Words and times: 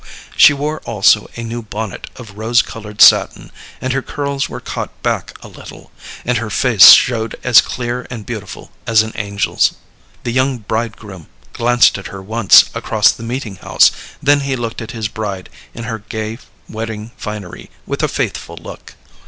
She 0.35 0.51
wore 0.51 0.79
also 0.79 1.29
a 1.35 1.43
new 1.43 1.61
bonnet 1.61 2.09
of 2.15 2.35
rose 2.35 2.63
colored 2.63 3.03
satin, 3.03 3.51
and 3.79 3.93
her 3.93 4.01
curls 4.01 4.49
were 4.49 4.59
caught 4.59 4.99
back 5.03 5.37
a 5.43 5.47
little, 5.47 5.91
and 6.25 6.39
her 6.39 6.49
face 6.49 6.89
showed 6.93 7.35
as 7.43 7.61
clear 7.61 8.07
and 8.09 8.25
beautiful 8.25 8.71
as 8.87 9.03
an 9.03 9.15
angel's. 9.15 9.73
The 10.23 10.33
young 10.33 10.57
bridegroom 10.57 11.27
glanced 11.53 11.99
at 11.99 12.07
her 12.07 12.19
once 12.23 12.71
across 12.73 13.11
the 13.11 13.21
meeting 13.21 13.57
house, 13.57 13.91
then 14.23 14.39
he 14.39 14.55
looked 14.55 14.81
at 14.81 14.89
his 14.89 15.07
bride 15.07 15.51
in 15.75 15.83
her 15.83 15.99
gay 15.99 16.39
wedding 16.67 17.11
finery 17.15 17.69
with 17.85 18.01
a 18.01 18.07
faithful 18.07 18.57
look. 18.59 18.95